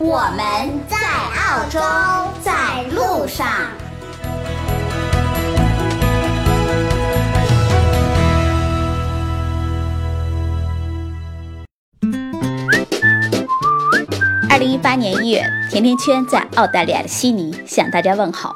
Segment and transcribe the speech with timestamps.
[0.00, 1.80] 我们在澳洲，
[2.40, 3.48] 在路上。
[14.48, 18.54] 二零一八年一月，甜甜圈在澳大利亚的悉尼向大家问好。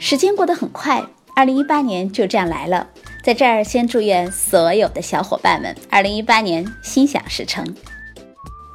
[0.00, 1.04] 时间过得很快，
[1.36, 2.88] 二零一八年就这样来了。
[3.22, 7.64] 在这儿，先祝愿所有的小伙伴们，二零一八年心想事成。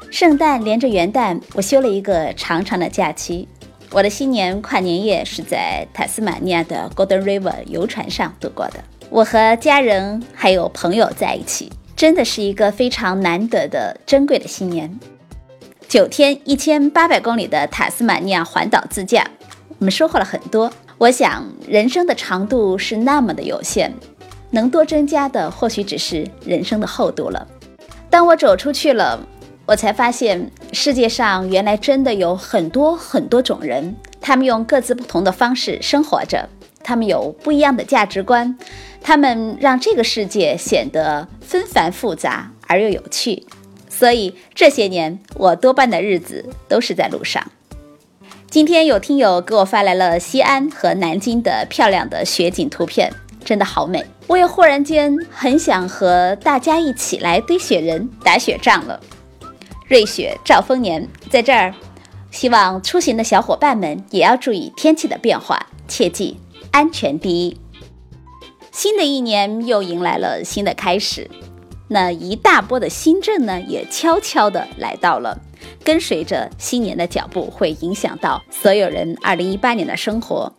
[0.09, 3.47] 圣诞连着元旦，我休了一个长长的假期。
[3.91, 8.75] 我的新年跨年夜是在塔斯马尼亚的 Golden River 游船上度过的。
[9.09, 14.97] 我和家人还有朋友在一起，真的是一个非常难得的珍贵的新年。
[15.87, 19.29] 九天一千八百公里的塔斯马尼亚环岛自驾，
[19.77, 20.71] 我们收获了很多。
[20.97, 23.93] 我想，人生的长度是那么的有限，
[24.51, 27.45] 能多增加的或许只是人生的厚度了。
[28.09, 29.19] 当我走出去了。
[29.67, 36.47] 我才发现，世界上原来真的有很多很多种人，他们用各自不同的方式生活着，
[36.81, 38.57] 他们有不一样的价值观，
[39.01, 43.45] 他们让这个世界显得纷繁复杂而又有趣。
[43.89, 47.43] 所以这些年，我多半的日子都是在路上。
[48.49, 53.11] 今天有听友给我发来了西安和南京的漂亮的雪景图片，
[53.43, 54.05] 真的好美。
[54.27, 58.97] 我也忽然间很想和大家一起来堆雪人、打雪仗了。
[59.87, 61.73] 瑞雪兆丰年，在这儿，
[62.29, 66.37] 希望出行的小伙伴们也要注意天气的变化，切记
[66.71, 67.57] 安全第一。
[68.73, 71.29] 新的一年又迎来了新的开始，
[71.87, 75.39] 那一大波的新政呢，也悄悄的来到了，
[75.85, 80.56] 跟随着新年的脚步，会影响到所有人二零一八年的生活。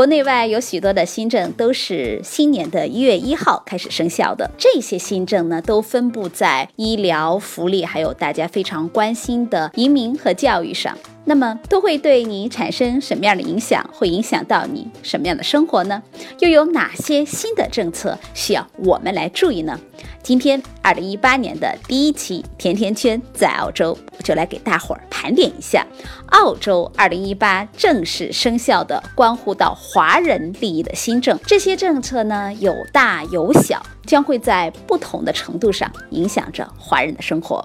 [0.00, 4.50] 国内外有许多的新政都是新年的一月一号开始生效的。
[4.56, 10.96] 这些新政呢，都分布在医疗、福利，还有大家非常关心的移民和教育上。
[11.30, 13.88] 那么，都会对你产生什么样的影响？
[13.92, 16.02] 会影响到你什么样的生活呢？
[16.40, 19.78] 又有哪些新的政策需要我们来注意呢？
[20.24, 25.86] 今天，二零一八年的第一期甜甜圈在澳洲，我就来给大伙儿盘点一下
[26.30, 31.38] 澳洲二零一八正式生效的关乎到华人利益的新政。
[31.46, 37.64] 这些政策呢，有大有小，将会在不同的程度上影响着华人的生活。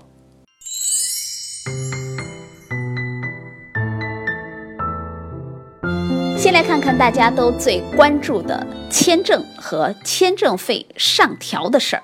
[6.56, 12.04] 来看看大家都最关注的签证和签证费上调的事儿。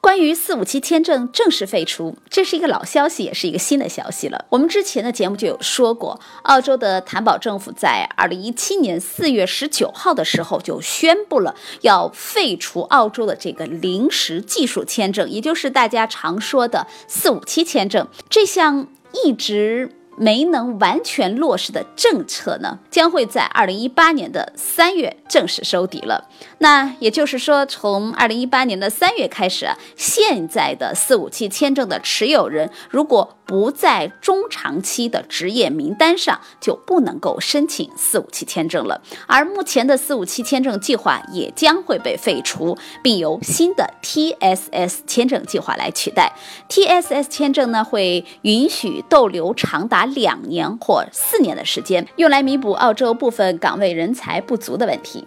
[0.00, 4.44] 关于四五七签证正式废除，这是一个老消息，也是一个新的消息了。
[4.50, 18.06] 我们之前的节目就有说过，澳洲的坦堡政府在二零一七年四月十九号的时候就宣布了要废除澳洲的这个临时技术签证，也就是大家常说的四五七签证。
[18.30, 18.86] 这项
[19.24, 19.97] 一直。
[20.18, 26.28] 没能完全落实的政策呢，将会在二零一八年的三月正式收底了。
[26.60, 39.00] 那也就是说，从二零一八年的三月开始，现在的四五七签证的持有人，如果不在中长期的职业名单上，就不能够申请四五七签证了。
[39.28, 46.32] 而目前的四五七签证计划也将会被废除，并由新的 TSS 签证计划来取代。
[46.68, 55.24] TSS 签证呢，会允许逗留长达两年或四年的时间，用来弥补澳洲部分岗位人才不足的问题。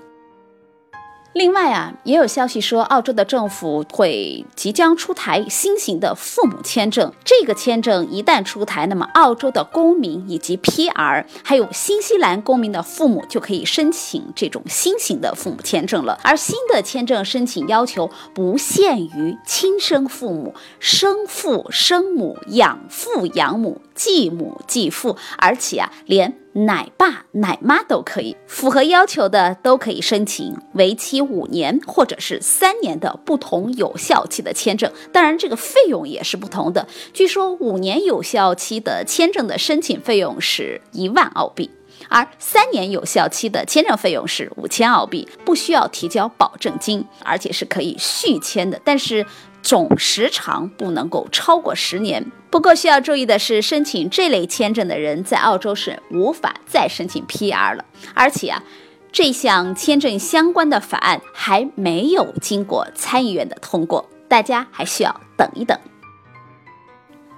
[1.34, 7.14] 另外啊，也有消息说，澳洲的政府会即将出台新型的父母签证。
[7.24, 16.20] 这个签证一旦出台，那么澳洲的公民以及 PR，还有新西兰公民的父母就可以申请这种新型的父母签证了。
[16.22, 23.80] 而新的签证申请要求不限于亲生父母、生父生母、养父养母。
[24.04, 34.92] 继母继父，而且啊，连奶爸奶妈都可以，符合要求的都可以申请为期五年或者是三年的不同有效期的签证。
[35.14, 36.88] 当然，这个费用也是不同的。
[37.14, 41.70] 据说五年有效期的签证的申请费用是一万澳币，
[42.10, 48.82] 而三年有效期的签证费用是五千澳币，不需要提交保证金，而且是可以续签的。
[48.84, 49.24] 但是
[49.62, 52.32] 总时长不能够超过十年。
[52.50, 57.86] 不过需要注意的是，申请这类签证的人在澳洲是无法再申请 PR 了。
[58.14, 58.64] 而且啊，
[59.12, 65.78] 这项签证相关的法案还没有经过参议院的通过，大家还需要等一等。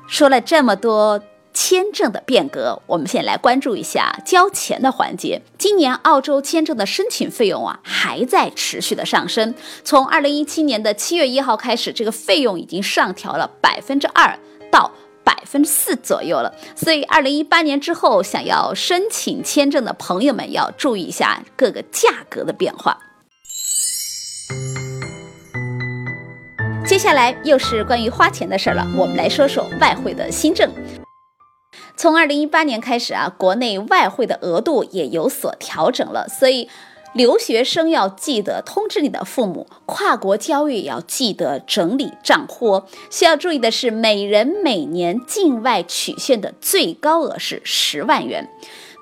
[0.07, 1.21] 说了这么多。
[1.53, 5.41] 签证的变革，我们先来关注一下交钱的环节。
[5.57, 9.53] 今年澳洲签证的申请费用啊，还在持续的上升。
[9.83, 14.37] 从二零一七年的七月一号开始，这个费用已经上调了百分之二
[14.71, 14.91] 到
[15.23, 16.53] 百分之四左右了。
[16.75, 22.97] 所以，二零一八年之后想要申请签证的朋友们要注意一下各个价格的变化。
[26.85, 30.69] 接下来又是关于花钱的事儿了，我们来说说外汇的新政。
[32.03, 36.67] 从二零一八年开始啊，国内外汇的额度也有所调整了，所以
[37.13, 42.83] 留学生要记得通知你的父母，跨国交易也要记得整理账户。
[43.09, 48.49] 需要注意的是，每人每年境外取现的最高额是十万元。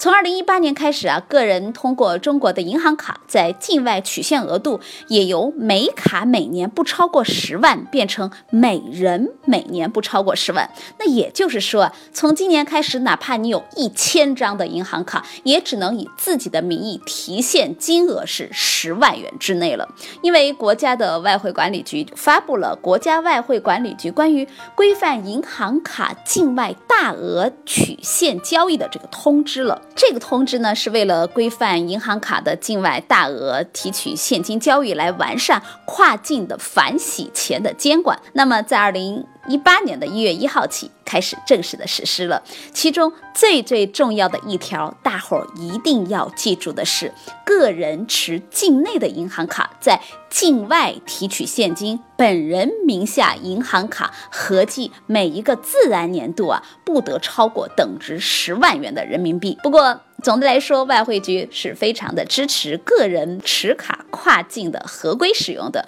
[0.02, 10.72] 从二零一八年开始啊，个人通过中国的银行卡在境外取现额度也由每卡每年不超过十万变成每人每年不超过十万。
[10.98, 19.88] 那也就是说，从今年开始，哪怕你有一千张的银行卡，也只能以自己的名义提现金额是十万元之内了。
[20.24, 29.80] 因为国家的外汇管理局发布了《国家外汇管理局关于规范银行卡境外大额取现交易的这个通知》了。
[29.96, 38.20] 这个通知呢，是为了规范银行卡的境外大额提取现金交易，来完善跨境的反洗钱的监管。
[38.34, 39.26] 那么，在二零。
[39.48, 47.12] 一八年的一月一号起开始正式的实施了，其中最最重要的一条，大伙儿一定要记住的是，
[47.44, 50.00] 个人持境内的银行卡在
[50.32, 59.58] 境外提取现金，本人名下银行卡合计每一个自然年度啊，不得超过等值十万元的人民币。
[59.62, 65.86] 不过总的来说，外汇局是非常的支持个人持卡跨境的合规使用的。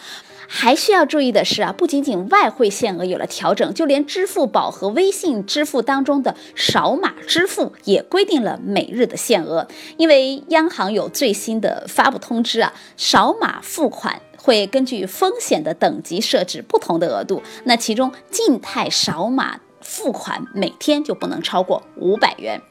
[0.48, 9.68] 还需要注意的是啊，不仅仅外汇限额有了调整，就连支付宝和微信支付当中的扫码支付也规定了每日的限额。
[9.98, 17.42] 因为央行有最新的发布通知啊，扫码付款会根据风险的等级设置不同的额度。
[17.64, 22.62] 那其中静态扫码付款每天就不能超过五百元。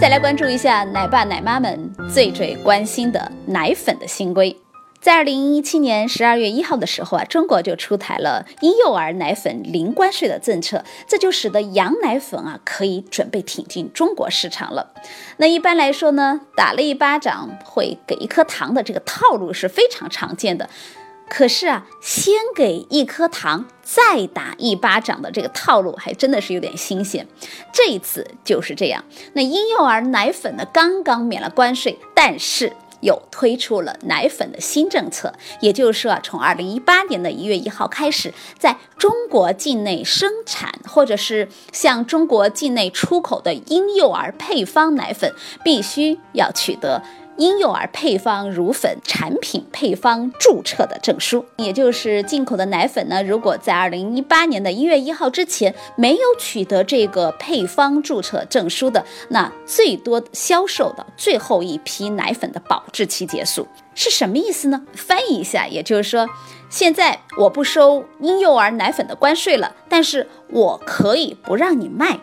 [0.00, 4.56] 再来关注一下奶爸奶妈们最最关心的奶粉的新规。
[4.98, 14.94] 在二零一七年十二月一号的时候啊，中国就出台了婴幼儿奶粉零关税的政策，这就使得羊奶粉啊可以准备挺进中国市场了。
[15.36, 20.70] 那一般来说呢，打了一巴掌会给一颗糖的这个套路是非常常见的。
[21.30, 27.26] 可是啊，先给一颗糖，再打一巴掌的这个套路，还真的是有点新鲜。
[27.72, 29.04] 这一次就是这样。
[29.34, 35.32] 那婴幼儿奶粉呢，刚刚免了关税，但是又推出了奶粉的新政策。
[35.60, 45.32] 也就是说啊，从二零一八年的一月一号开始，在中国境内生产或者是向中国境内出口的婴幼儿配方奶粉，
[45.64, 47.00] 必须要取得。
[47.40, 64.82] 婴幼儿配方乳粉产品配方注册的证书，也就是进口的奶粉呢，如果在二零一八年的一月一号之前没有取得这个配方注册证书的，那最多销售的最后一批奶粉的保质期结束，是什么意思呢？
[64.92, 66.28] 翻译一下，也就是说，
[66.68, 72.20] 现在我不收婴幼儿奶粉的关税了，但是我可以不让你卖。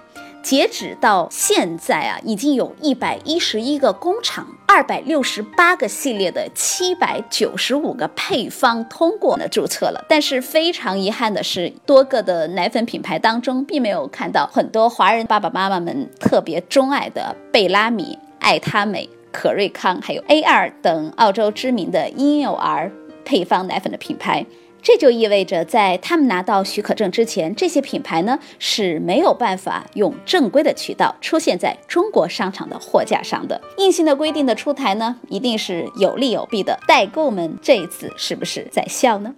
[0.48, 10.06] 截止到现在啊，已经有一百一十一个工厂，二百六十八个系列的七百九十五个配方通过了注册了。
[10.08, 22.89] 但是非常遗憾的是，多个的奶粉品牌当中，并没有看到很多华人爸爸妈妈们特别钟爱的贝拉米、爱他美、可瑞康，还有 A 二等澳洲知名的婴幼儿
[23.25, 24.46] 配方奶粉的品牌。
[24.88, 33.60] 这就意味着，在他们拿到许可证之前，这些品牌呢是没有办法用正规的渠道出现在中国商场的货架上的。
[33.79, 36.79] 硬性的规定的出台呢，一定是有利有弊的。
[36.88, 39.36] 代购们这一次是不是在笑呢？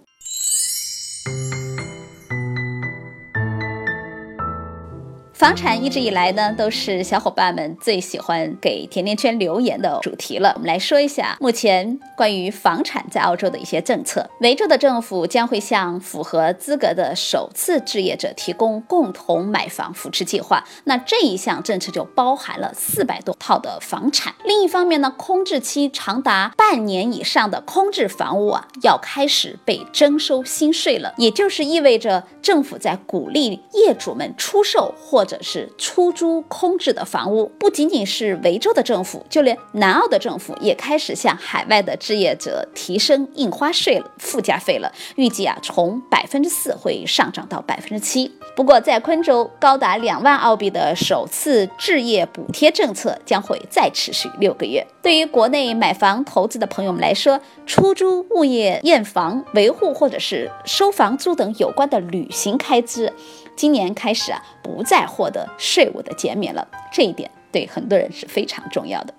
[5.40, 10.52] 房产一直以来呢，都是小伙伴们最喜欢给甜甜圈留言的主题了。
[10.54, 14.28] 我们来说一下目前关于房产在澳洲的一些政策。
[14.42, 20.62] 维州的政府将会向符合资格的首次置业者提供共同买房扶持计划。
[20.84, 24.34] 那这一项政策就包含了四百多套的房产。
[24.44, 31.14] 另一方面呢，空置期长达半年以上的空置房屋啊，要开始被征收新税了。
[31.16, 44.92] 也就是意味着政府在鼓励业主们出售或者是出租空置的房屋，不仅仅是维州的政府，就连南澳的政府也开始向海外的置业者提升印花税了附加费了。
[45.14, 48.32] 预计啊，从百分之四会上涨到百分之七。
[48.56, 54.84] 不过，在昆州，高达两万澳币的首次置业补贴政策将会再持续六个月。
[55.00, 63.12] 对于国内买房投资的朋友们来说，出租、物业验房、维护或者是收房租等有关的旅行开支。
[63.56, 69.14] 今年开始啊，不再获得税务的减免了，这一点对很多人是非常重要的。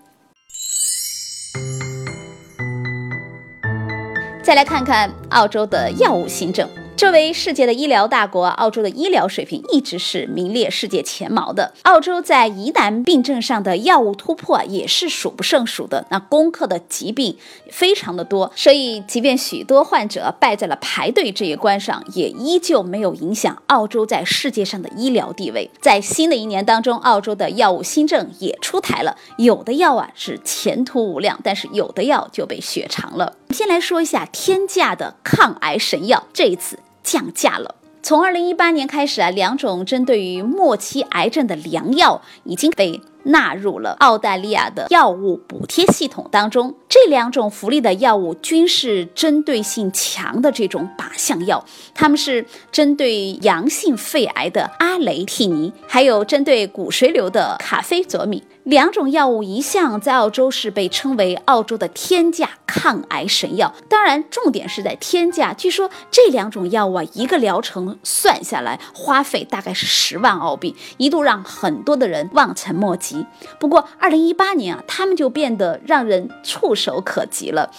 [4.44, 6.68] 再来看看澳洲的药物新政。
[7.02, 11.74] 作为世界的医疗大国，澳洲的医疗水平一直是名列世界前茅的。
[11.82, 17.36] 澳洲在疑难病症上的药物突破也是数不胜数的，那攻克的疾病
[17.72, 25.72] 非常的多，所以即便许多患者败在了排队这一关上，也依旧没有影响澳洲在世界上的医疗地位。
[25.82, 33.38] 在新的一年当中，澳洲的药物新政也出台了，有的药啊是前途无量，但是有的药就被雪藏了。
[33.50, 36.78] 先来说一下天价的抗癌神药，这一次。
[37.04, 37.76] 降价了。
[38.04, 46.74] 从二零一八年开始啊，两种针对于末期癌症的良药已经被纳入了澳大利亚的药物补贴系统当中。
[46.90, 58.44] 这两种福利的药物均是针对性强的这种靶向药，它们是针对阳性肺癌的阿雷替尼，还有针对骨髓瘤的卡非佐米。
[58.64, 65.54] 两种药物一向在澳洲是被称为澳洲的天价抗癌神药，当然重点是在天价。
[65.54, 73.26] 据说这两种药物啊，一个疗程算下来花费大概是十万澳币，一度让很多的人望尘莫及。
[73.60, 77.72] 不过二零一八年啊，他们就变得让人触手可及了。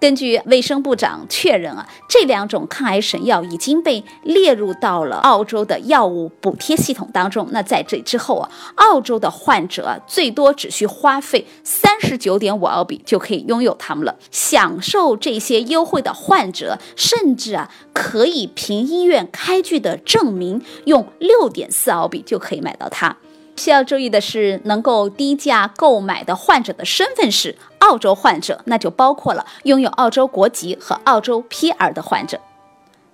[0.00, 7.48] 根据卫生部长确认啊，这两种抗癌神药已经被列入到了澳洲的药物补贴系统当中。
[7.50, 14.16] 那在这之后啊，澳洲的患者，最多只需花费三十九点五澳币就可以拥有它们了。
[14.30, 23.16] 享受这些优惠的患者，甚至啊，可以凭医院开具的证明，用六点四澳币就可以买到它。
[23.56, 27.56] 需要注意的是，能够低价购买的患者的身份是
[27.88, 32.38] 澳洲患者，那就包括了拥有澳洲国籍和澳洲 PR 的患者。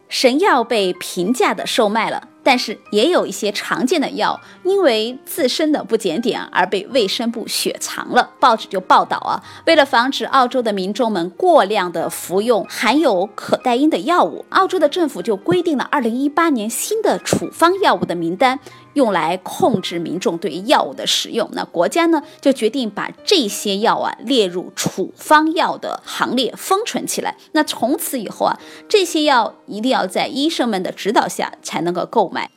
[0.08, 2.28] 神药被平价的售卖了。
[2.46, 8.28] 但是也有一些常见的药，因为自身的不检点而被卫生部雪藏了。
[8.38, 18.60] 报纸就报道啊，为了防止澳洲的民众们过量的服用含有可待因的药物，澳洲的政府就规定了二零一八年新的处方药物的名单，
[18.94, 21.48] 用来控制民众对药物的使用。
[21.52, 27.36] 那国家呢就决定把这些药啊列入处方药的行列，封存起来。
[27.52, 28.58] 那从此以后啊，
[28.88, 32.28] 这些药一定要在医生们的指导下才能够购。
[32.28, 32.50] 买。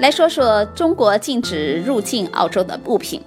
[0.00, 3.22] 来说说中国禁止入境澳洲的物品。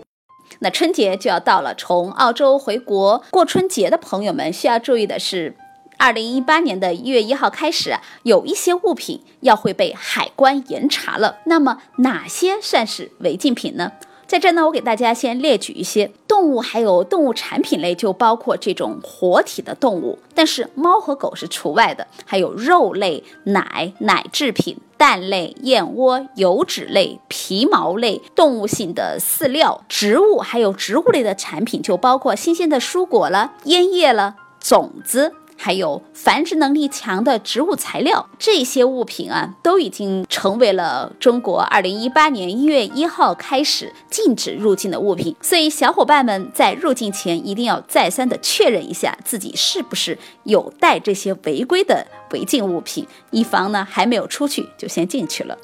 [0.60, 5.56] 那春节就要到了，从澳洲回国过春节的朋友们需要注意的是，
[5.98, 11.40] 二零一八年的一月一号开始，有一些物品要会被海关严查了。
[11.46, 13.92] 那么哪些算是违禁品呢？
[14.28, 22.06] 在这呢，我给大家先列举一些动物，还有动物产品类，就包括这种活体的动物，但是猫和狗是除外的。
[22.26, 35.34] 还有肉类、奶、奶制品、蛋类、燕窝、油脂类、皮毛类、动物性的饲料、植物，还有植物类的产品，就包括新鲜的蔬果了、烟叶了、种子。
[35.58, 45.36] 还有繁殖能力强的植物材料，这些物品啊，都已经成为了中国二零一八年一月一号开始禁止入境的物品。
[45.42, 55.58] 所以，小伙伴们在入境前一定要再三的确认一下自己是不是有带这些违规的违禁物品，以防呢还没有出去就先进去了。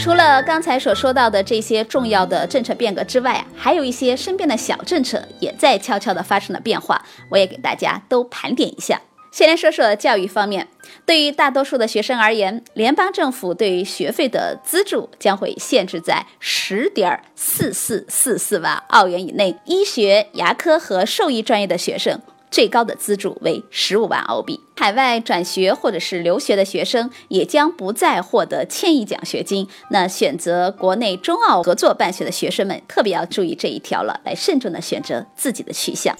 [0.00, 8.98] 除了刚才所说到的这些重要的政策变革之外啊，还有一些身边的小政策也在悄悄地发生了变化，我也给大家都盘点一下。
[9.30, 10.66] 先来说说教育方面，
[11.04, 19.54] 对于大多数的学生而言，联邦政府对于学费的资助将会限制在十点四四四四万澳元以内。
[19.66, 22.18] 医学、牙科和兽医专业的学生。
[22.50, 24.60] 最高的资助为十五万澳币。
[24.76, 29.68] 海外转学或者是留学的学生也将不再获得千亿奖学金。
[29.90, 36.16] 那选择国内中澳合作办学的学生们特别要注意这一条了，来慎重的选择自己的去向。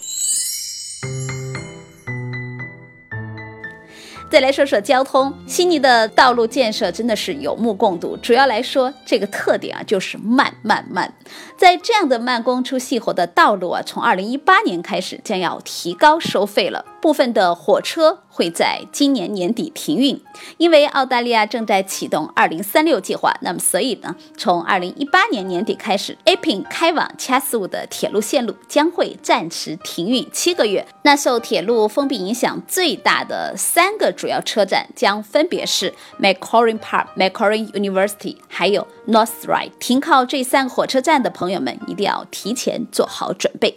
[4.30, 8.16] 再来说说交通，悉尼的道路建设真的是有目共睹。
[8.18, 11.12] 主要来说，这个特点啊就是慢慢慢。
[11.56, 16.86] 在这样的慢工出细活的道路啊，从二零一八年开始将要提高收费了。
[17.02, 20.18] 部分的火车会在今年年底停运，
[20.56, 23.34] 因为澳大利亚正在启动二零三六计划。
[23.42, 30.86] 那么，所以呢，从二零一八年年底开始，Aping 开往 Chatswood 的铁路线路将会暂时停运七个月。
[31.02, 39.72] 那受铁路封闭影响最大的三个主要车站将分别是 Macquarie Park、Macquarie University，还有 North Ryde。
[39.80, 43.76] 停靠这三个火车站的朋友们一定要提前做好准备。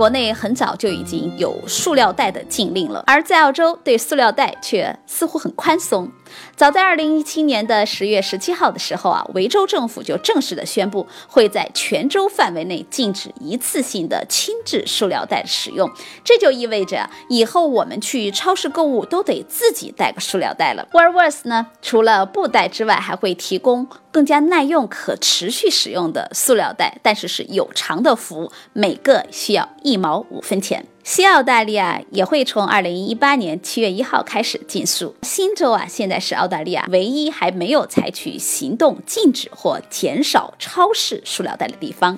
[0.00, 6.10] 国内很早就已经有塑料袋的禁令了，而在澳洲对塑料袋却似乎很宽松。
[6.56, 15.90] 早在二零一七年的十月十七号的时候啊，维州政府就正式的宣布会在全州范围内禁止一次性的轻质塑料袋的使用。
[16.24, 20.86] 这就意味着以后我们去超市购物都得自己带个塑料袋了。
[20.92, 30.84] woolworth 呢，除了布袋之外，还会提供更加耐用、可持续使用的塑料袋，但是是有偿的服务，每个需要一毛五分钱。
[31.10, 35.16] 西澳大利亚也会从二零一八年七月一号开始禁塑。
[35.22, 42.16] 新州啊，现在是澳大利亚唯一还没有采取行动禁止或减少超市塑料袋的地方。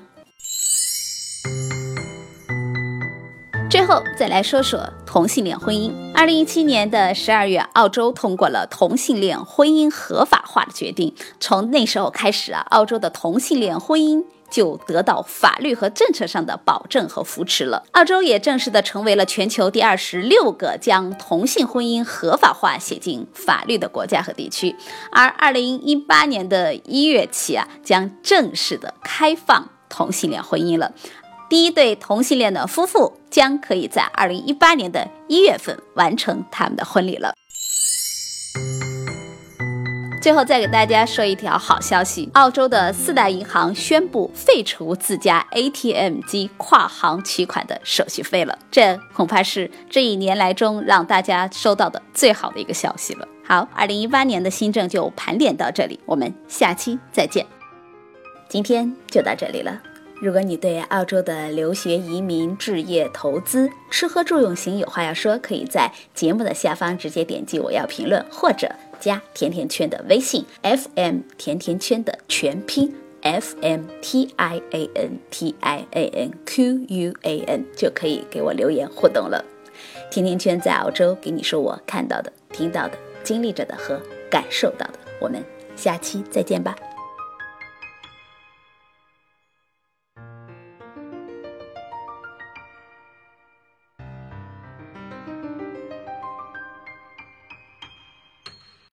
[3.71, 5.91] 最后再来说说同性恋婚姻。
[6.15, 11.15] 二零一七年的十二月，澳洲通过了同性恋婚姻合法化的决定。
[11.41, 14.23] 从那时候开始啊，澳洲的同性恋婚姻。
[14.53, 17.83] 就得到法律和政策上的保证和扶持了。
[17.93, 24.77] 澳洲也正式的成为了全球第二十六个将同性婚姻合法化写进法律的国家和地区。
[25.11, 30.93] 而二零一八年的一月起啊，将正式的开放同性恋婚姻了。
[31.49, 37.35] 第一对同性恋的夫妇将可以在二零一八年的一月份完成他们的婚礼了。
[40.23, 48.57] 最后再给大家说一条好消息：澳洲的四大银行宣布废除自家 ATM 机跨行取款的手续费了。
[48.71, 53.27] 这恐怕是这一年来中让大家收到的最好的一个消息了。
[53.45, 57.45] 好，二零一八年的新政就盘点到这里，我们下期再见。
[58.49, 59.83] 今天就到这里了。
[60.21, 68.73] 如果你对澳洲的留学、移民、置业、投资、吃喝住用行有话要说，可以在节目的下方直接点击我要评论，或者。
[69.03, 79.45] 加甜甜圈的微信，FM 甜甜圈的全拼，F M T I A N T I A N Q U A N 就可以给我留言互动了。
[80.09, 85.01] 甜甜圈在澳洲给你说我看到的、听到的、经历着的和感受到的。
[85.21, 86.77] 我们下期再见吧。